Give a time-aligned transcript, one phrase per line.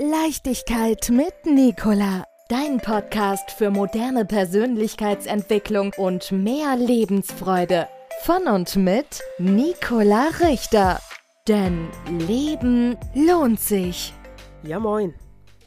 [0.00, 2.24] Leichtigkeit mit Nicola.
[2.48, 7.88] Dein Podcast für moderne Persönlichkeitsentwicklung und mehr Lebensfreude.
[8.22, 11.00] Von und mit Nicola Richter.
[11.48, 11.88] Denn
[12.28, 14.14] Leben lohnt sich.
[14.62, 15.14] Ja, moin.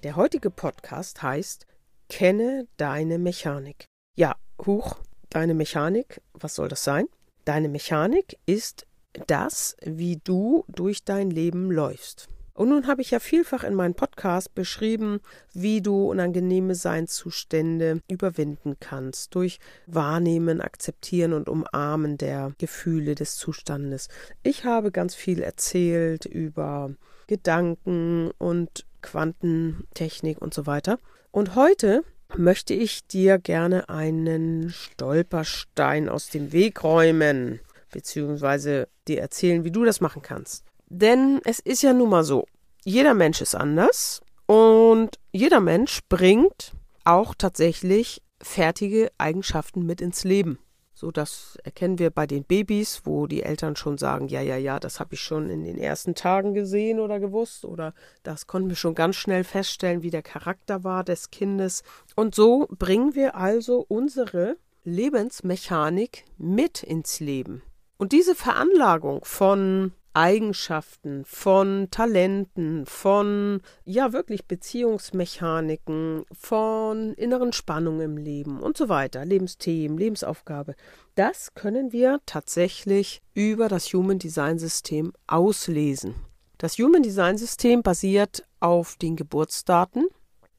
[0.04, 1.68] Der heutige Podcast heißt
[2.08, 3.84] Kenne deine Mechanik.
[4.16, 4.96] Ja, huch,
[5.30, 7.08] deine Mechanik, was soll das sein?
[7.44, 8.88] Deine Mechanik ist
[9.28, 12.30] das, wie du durch dein Leben läufst.
[12.54, 15.20] Und nun habe ich ja vielfach in meinem Podcast beschrieben,
[15.54, 24.10] wie du unangenehme Seinszustände überwinden kannst durch Wahrnehmen, Akzeptieren und Umarmen der Gefühle des Zustandes.
[24.44, 26.92] Ich habe ganz viel erzählt über
[27.28, 31.00] Gedanken und Quantentechnik und so weiter.
[31.32, 32.04] Und heute
[32.38, 37.60] möchte ich dir gerne einen Stolperstein aus dem Weg räumen,
[37.92, 40.66] beziehungsweise dir erzählen, wie du das machen kannst.
[40.94, 42.46] Denn es ist ja nun mal so,
[42.84, 46.74] jeder Mensch ist anders und jeder Mensch bringt
[47.06, 50.60] auch tatsächlich fertige Eigenschaften mit ins Leben.
[50.94, 54.82] So, das erkennen wir bei den Babys, wo die Eltern schon sagen, ja, ja, ja,
[54.82, 57.94] das habe ich schon in den ersten Tagen gesehen oder gewusst oder
[58.24, 61.84] das konnten wir schon ganz schnell feststellen, wie der Charakter war des Kindes.
[62.18, 67.62] Und so bringen wir also unsere Lebensmechanik mit ins Leben.
[67.98, 78.18] Und diese Veranlagung von Eigenschaften, von Talenten, von ja wirklich Beziehungsmechaniken, von inneren Spannungen im
[78.18, 80.76] Leben und so weiter, Lebensthemen, Lebensaufgabe.
[81.16, 86.16] Das können wir tatsächlich über das Human Design System auslesen.
[86.58, 90.08] Das Human Design System basiert auf den Geburtsdaten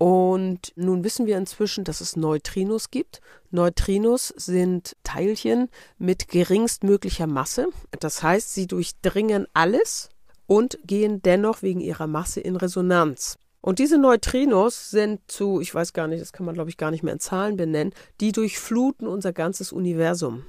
[0.02, 3.20] und nun wissen wir inzwischen, dass es Neutrinos gibt.
[3.52, 7.68] Neutrinos sind Teilchen mit geringstmöglicher Masse.
[8.00, 10.08] Das heißt, sie durchdringen alles
[10.48, 13.38] und gehen dennoch wegen ihrer Masse in Resonanz.
[13.60, 16.90] Und diese Neutrinos sind zu, ich weiß gar nicht, das kann man glaube ich gar
[16.90, 20.44] nicht mehr in Zahlen benennen, die durchfluten unser ganzes Universum.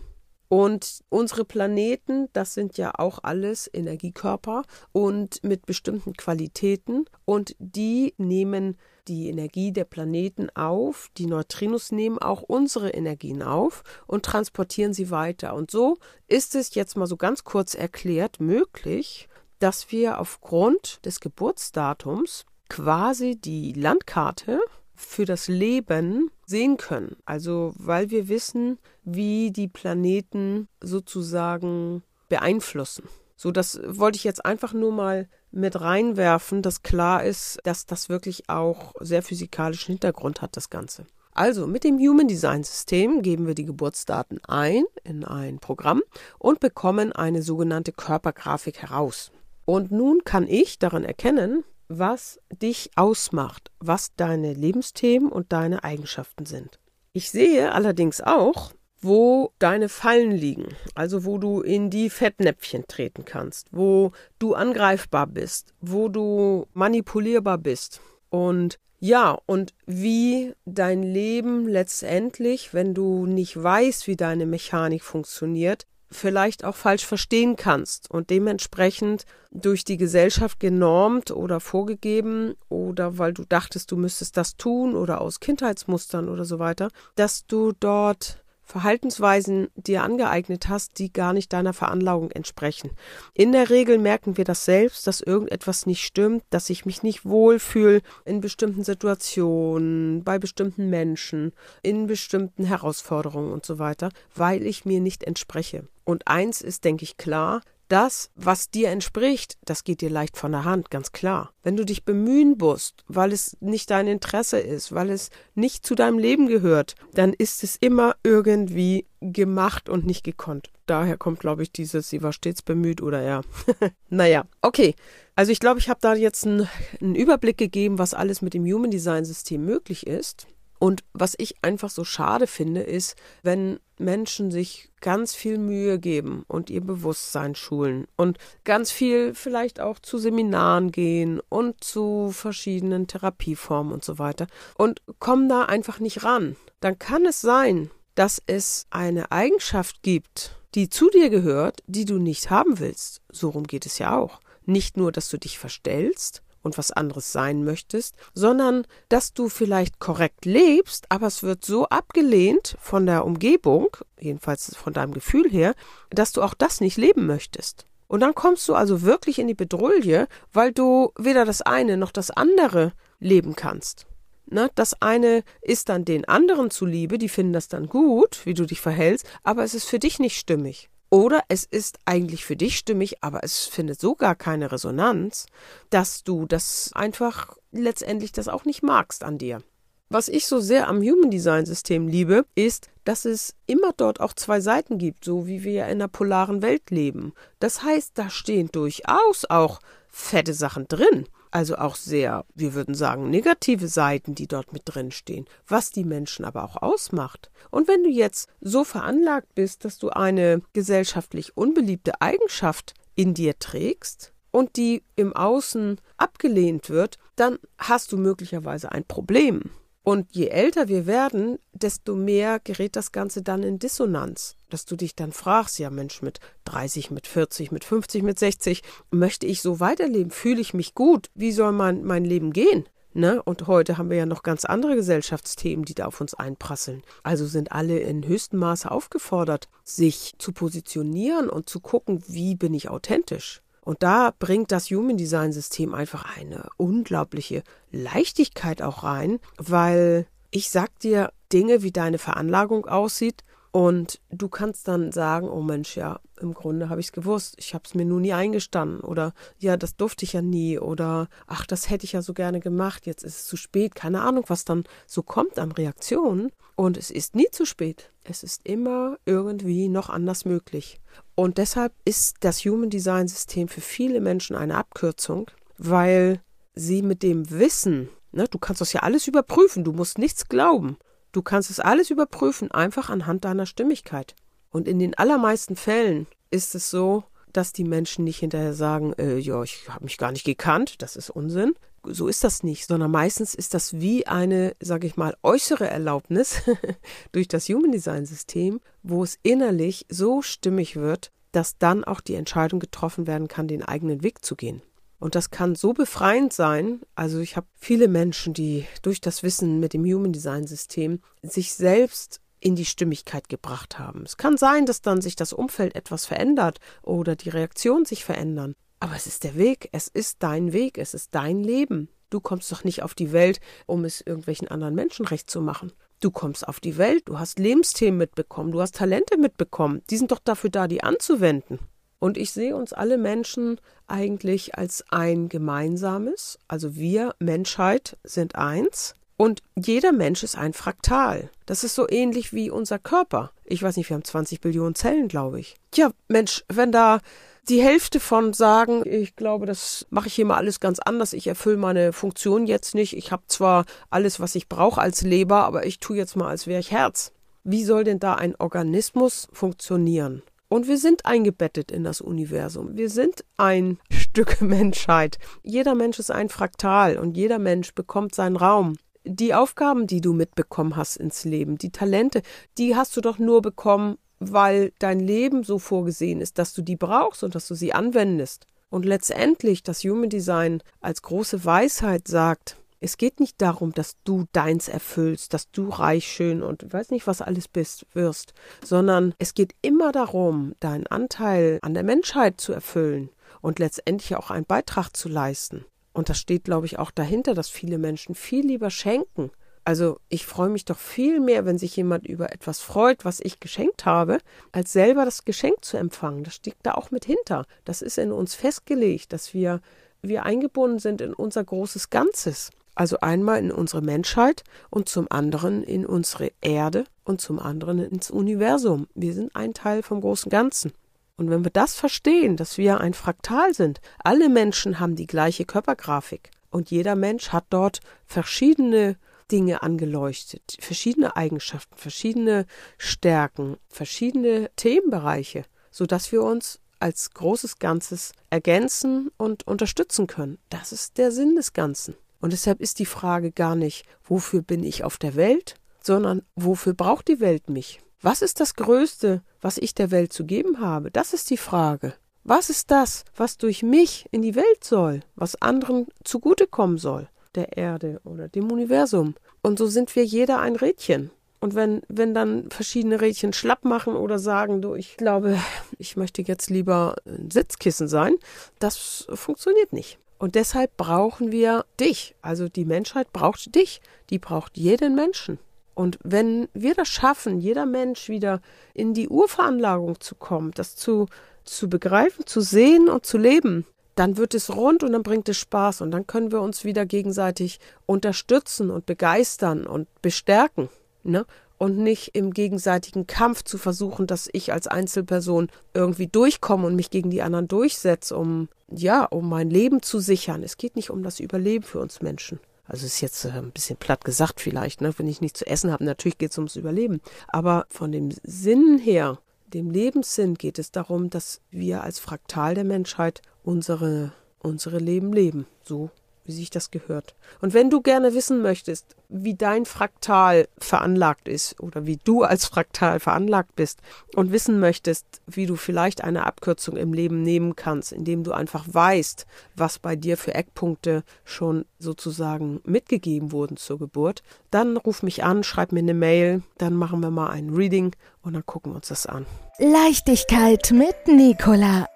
[0.53, 8.13] Und unsere Planeten, das sind ja auch alles Energiekörper und mit bestimmten Qualitäten und die
[8.19, 8.77] nehmen
[9.07, 15.09] die Energie der Planeten auf, die Neutrinos nehmen auch unsere Energien auf und transportieren sie
[15.09, 15.55] weiter.
[15.55, 15.97] Und so
[16.27, 23.37] ist es jetzt mal so ganz kurz erklärt möglich, dass wir aufgrund des Geburtsdatums quasi
[23.37, 24.59] die Landkarte
[24.95, 27.17] für das Leben sehen können.
[27.25, 33.03] Also weil wir wissen, wie die Planeten sozusagen beeinflussen.
[33.35, 38.09] So, das wollte ich jetzt einfach nur mal mit reinwerfen, dass klar ist, dass das
[38.09, 41.05] wirklich auch sehr physikalischen Hintergrund hat, das Ganze.
[41.33, 46.01] Also mit dem Human Design System geben wir die Geburtsdaten ein in ein Programm
[46.37, 49.31] und bekommen eine sogenannte Körpergrafik heraus.
[49.65, 51.63] Und nun kann ich daran erkennen,
[51.99, 56.79] was dich ausmacht, was deine Lebensthemen und deine Eigenschaften sind.
[57.13, 63.25] Ich sehe allerdings auch, wo deine Fallen liegen, also wo du in die Fettnäpfchen treten
[63.25, 68.01] kannst, wo du angreifbar bist, wo du manipulierbar bist.
[68.29, 75.85] Und ja, und wie dein Leben letztendlich, wenn du nicht weißt, wie deine Mechanik funktioniert,
[76.13, 83.33] vielleicht auch falsch verstehen kannst und dementsprechend durch die Gesellschaft genormt oder vorgegeben oder weil
[83.33, 88.42] du dachtest, du müsstest das tun oder aus Kindheitsmustern oder so weiter, dass du dort
[88.63, 92.91] Verhaltensweisen dir angeeignet hast, die gar nicht deiner Veranlagung entsprechen.
[93.33, 97.25] In der Regel merken wir das selbst, dass irgendetwas nicht stimmt, dass ich mich nicht
[97.25, 104.85] wohlfühle in bestimmten Situationen, bei bestimmten Menschen, in bestimmten Herausforderungen und so weiter, weil ich
[104.85, 105.87] mir nicht entspreche.
[106.05, 107.61] Und eins ist, denke ich, klar,
[107.93, 111.53] das, was dir entspricht, das geht dir leicht von der Hand, ganz klar.
[111.61, 115.93] Wenn du dich bemühen musst, weil es nicht dein Interesse ist, weil es nicht zu
[115.93, 120.71] deinem Leben gehört, dann ist es immer irgendwie gemacht und nicht gekonnt.
[120.87, 123.41] Daher kommt, glaube ich, dieses, sie war stets bemüht oder ja.
[124.09, 124.95] naja, okay.
[125.35, 126.67] Also ich glaube, ich habe da jetzt einen,
[126.99, 130.47] Überblick gegeben, was alles mit dem Human Design System möglich ist.
[130.83, 136.43] Und was ich einfach so schade finde, ist, wenn Menschen sich ganz viel Mühe geben
[136.49, 143.07] und ihr Bewusstsein schulen und ganz viel vielleicht auch zu Seminaren gehen und zu verschiedenen
[143.07, 144.47] Therapieformen und so weiter
[144.77, 146.57] und kommen da einfach nicht ran.
[146.81, 152.17] Dann kann es sein, dass es eine Eigenschaft gibt, die zu dir gehört, die du
[152.17, 153.21] nicht haben willst.
[153.31, 154.41] So rum geht es ja auch.
[154.65, 159.99] Nicht nur, dass du dich verstellst, und was anderes sein möchtest, sondern dass du vielleicht
[159.99, 165.75] korrekt lebst, aber es wird so abgelehnt von der Umgebung, jedenfalls von deinem Gefühl her,
[166.09, 167.85] dass du auch das nicht leben möchtest.
[168.07, 172.11] Und dann kommst du also wirklich in die Bedrulle, weil du weder das eine noch
[172.11, 174.05] das andere leben kannst.
[174.45, 178.65] Ne, das eine ist dann den anderen zuliebe, die finden das dann gut, wie du
[178.65, 180.89] dich verhältst, aber es ist für dich nicht stimmig.
[181.13, 185.45] Oder es ist eigentlich für dich stimmig, aber es findet so gar keine Resonanz,
[185.91, 189.61] dass du das einfach letztendlich das auch nicht magst an dir.
[190.09, 194.33] Was ich so sehr am Human Design System liebe, ist, dass es immer dort auch
[194.33, 197.33] zwei Seiten gibt, so wie wir ja in einer polaren Welt leben.
[197.59, 201.27] Das heißt, da stehen durchaus auch fette Sachen drin.
[201.53, 206.03] Also auch sehr, wir würden sagen, negative Seiten, die dort mit drin stehen, was die
[206.03, 207.51] Menschen aber auch ausmacht.
[207.69, 213.59] Und wenn du jetzt so veranlagt bist, dass du eine gesellschaftlich unbeliebte Eigenschaft in dir
[213.59, 219.69] trägst und die im Außen abgelehnt wird, dann hast du möglicherweise ein Problem.
[220.03, 224.97] Und je älter wir werden, desto mehr gerät das Ganze dann in Dissonanz, dass du
[224.97, 229.61] dich dann fragst, ja Mensch, mit 30, mit 40, mit 50, mit 60, möchte ich
[229.61, 230.29] so weiterleben?
[230.29, 231.29] Fühle ich mich gut?
[231.35, 232.85] Wie soll mein, mein Leben gehen?
[233.13, 233.41] Ne?
[233.43, 237.03] Und heute haben wir ja noch ganz andere Gesellschaftsthemen, die da auf uns einprasseln.
[237.21, 242.73] Also sind alle in höchstem Maße aufgefordert, sich zu positionieren und zu gucken, wie bin
[242.73, 243.61] ich authentisch.
[243.83, 250.69] Und da bringt das Human Design System einfach eine unglaubliche Leichtigkeit auch rein, weil ich
[250.69, 256.19] sag dir Dinge, wie deine Veranlagung aussieht, und du kannst dann sagen, oh Mensch, ja,
[256.39, 259.77] im Grunde habe ich es gewusst, ich habe es mir nur nie eingestanden oder ja,
[259.77, 263.23] das durfte ich ja nie oder ach, das hätte ich ja so gerne gemacht, jetzt
[263.23, 266.51] ist es zu spät, keine Ahnung, was dann so kommt an Reaktionen.
[266.75, 268.11] Und es ist nie zu spät.
[268.23, 270.99] Es ist immer irgendwie noch anders möglich.
[271.33, 275.49] Und deshalb ist das Human Design System für viele Menschen eine Abkürzung,
[275.79, 276.41] weil
[276.75, 280.97] sie mit dem Wissen, ne, du kannst das ja alles überprüfen, du musst nichts glauben.
[281.33, 284.35] Du kannst es alles überprüfen, einfach anhand deiner Stimmigkeit.
[284.69, 289.37] Und in den allermeisten Fällen ist es so, dass die Menschen nicht hinterher sagen, äh,
[289.37, 291.73] ja, ich habe mich gar nicht gekannt, das ist Unsinn.
[292.05, 296.61] So ist das nicht, sondern meistens ist das wie eine, sage ich mal, äußere Erlaubnis
[297.31, 302.35] durch das Human Design System, wo es innerlich so stimmig wird, dass dann auch die
[302.35, 304.81] Entscheidung getroffen werden kann, den eigenen Weg zu gehen.
[305.23, 306.99] Und das kann so befreiend sein.
[307.15, 311.75] Also ich habe viele Menschen, die durch das Wissen mit dem Human Design System sich
[311.75, 314.23] selbst in die Stimmigkeit gebracht haben.
[314.25, 318.73] Es kann sein, dass dann sich das Umfeld etwas verändert oder die Reaktionen sich verändern.
[318.99, 322.09] Aber es ist der Weg, es ist dein Weg, es ist dein Leben.
[322.29, 325.93] Du kommst doch nicht auf die Welt, um es irgendwelchen anderen Menschen recht zu machen.
[326.19, 330.01] Du kommst auf die Welt, du hast Lebensthemen mitbekommen, du hast Talente mitbekommen.
[330.09, 331.79] Die sind doch dafür da, die anzuwenden.
[332.23, 339.13] Und ich sehe uns alle Menschen eigentlich als ein gemeinsames, also wir Menschheit sind eins
[339.35, 341.49] und jeder Mensch ist ein Fraktal.
[341.65, 343.51] Das ist so ähnlich wie unser Körper.
[343.65, 345.75] Ich weiß nicht, wir haben 20 Billionen Zellen, glaube ich.
[345.91, 347.19] Tja, Mensch, wenn da
[347.67, 351.47] die Hälfte von sagen, ich glaube, das mache ich hier mal alles ganz anders, ich
[351.47, 355.85] erfülle meine Funktion jetzt nicht, ich habe zwar alles, was ich brauche als Leber, aber
[355.85, 357.33] ich tue jetzt mal, als wäre ich Herz.
[357.65, 360.41] Wie soll denn da ein Organismus funktionieren?
[360.69, 362.97] Und wir sind eingebettet in das Universum.
[362.97, 365.37] Wir sind ein Stück Menschheit.
[365.61, 368.95] Jeder Mensch ist ein Fraktal und jeder Mensch bekommt seinen Raum.
[369.25, 372.41] Die Aufgaben, die du mitbekommen hast ins Leben, die Talente,
[372.77, 376.97] die hast du doch nur bekommen, weil dein Leben so vorgesehen ist, dass du die
[376.97, 378.67] brauchst und dass du sie anwendest.
[378.89, 384.45] Und letztendlich das Human Design als große Weisheit sagt, es geht nicht darum, dass du
[384.53, 389.53] deins erfüllst, dass du reich, schön und weiß nicht, was alles bist, wirst, sondern es
[389.53, 393.29] geht immer darum, deinen Anteil an der Menschheit zu erfüllen
[393.61, 395.83] und letztendlich auch einen Beitrag zu leisten.
[396.13, 399.51] Und das steht, glaube ich, auch dahinter, dass viele Menschen viel lieber schenken.
[399.83, 403.59] Also ich freue mich doch viel mehr, wenn sich jemand über etwas freut, was ich
[403.59, 404.37] geschenkt habe,
[404.71, 406.45] als selber das Geschenk zu empfangen.
[406.45, 407.65] Das steckt da auch mit hinter.
[407.83, 409.81] Das ist in uns festgelegt, dass wir,
[410.21, 412.69] wir eingebunden sind in unser großes Ganzes.
[412.95, 418.29] Also einmal in unsere Menschheit und zum anderen in unsere Erde und zum anderen ins
[418.29, 419.07] Universum.
[419.15, 420.93] Wir sind ein Teil vom großen Ganzen.
[421.35, 425.65] Und wenn wir das verstehen, dass wir ein Fraktal sind, alle Menschen haben die gleiche
[425.65, 429.17] Körpergrafik und jeder Mensch hat dort verschiedene
[429.51, 432.65] Dinge angeleuchtet, verschiedene Eigenschaften, verschiedene
[432.97, 440.57] Stärken, verschiedene Themenbereiche, sodass wir uns als großes Ganzes ergänzen und unterstützen können.
[440.69, 442.15] Das ist der Sinn des Ganzen.
[442.43, 446.93] Und deshalb ist die Frage gar nicht, wofür bin ich auf der Welt, sondern wofür
[446.93, 448.01] braucht die Welt mich?
[448.21, 451.09] Was ist das Größte, was ich der Welt zu geben habe?
[451.09, 452.15] Das ist die Frage.
[452.43, 457.77] Was ist das, was durch mich in die Welt soll, was anderen zugutekommen soll, der
[457.77, 459.35] Erde oder dem Universum?
[459.61, 461.31] Und so sind wir jeder ein Rädchen.
[461.61, 465.57] Und wenn, wenn dann verschiedene Rädchen schlapp machen oder sagen, du, ich glaube,
[465.97, 468.35] ich möchte jetzt lieber ein Sitzkissen sein,
[468.79, 470.19] das funktioniert nicht.
[470.37, 472.35] Und deshalb brauchen wir dich.
[472.41, 474.01] Also die Menschheit braucht dich.
[474.29, 475.59] Die braucht jeden Menschen.
[475.95, 478.61] Und wenn wir das schaffen, jeder Mensch wieder
[478.93, 481.27] in die Urveranlagung zu kommen, das zu,
[481.65, 483.85] zu begreifen, zu sehen und zu leben,
[484.15, 487.05] dann wird es rund und dann bringt es Spaß und dann können wir uns wieder
[487.05, 490.89] gegenseitig unterstützen und begeistern und bestärken.
[491.23, 491.45] Ne?
[491.83, 497.09] Und nicht im gegenseitigen Kampf zu versuchen, dass ich als Einzelperson irgendwie durchkomme und mich
[497.09, 500.63] gegen die anderen durchsetze, um ja, um mein Leben zu sichern.
[500.63, 502.61] Es geht nicht um das Überleben für uns Menschen.
[502.85, 505.13] Also ist jetzt äh, ein bisschen platt gesagt vielleicht, ne?
[505.17, 507.19] wenn ich nichts zu essen habe, natürlich geht es ums Überleben.
[507.49, 509.39] Aber von dem Sinn her,
[509.73, 515.67] dem Lebenssinn geht es darum, dass wir als Fraktal der Menschheit unsere, unsere Leben leben.
[515.83, 516.11] So
[516.45, 517.35] wie sich das gehört.
[517.61, 522.65] Und wenn du gerne wissen möchtest, wie dein Fraktal veranlagt ist oder wie du als
[522.65, 523.99] Fraktal veranlagt bist
[524.35, 528.85] und wissen möchtest, wie du vielleicht eine Abkürzung im Leben nehmen kannst, indem du einfach
[528.87, 535.43] weißt, was bei dir für Eckpunkte schon sozusagen mitgegeben wurden zur Geburt, dann ruf mich
[535.43, 538.97] an, schreib mir eine Mail, dann machen wir mal ein Reading und dann gucken wir
[538.97, 539.45] uns das an.
[539.79, 542.07] Leichtigkeit mit Nicola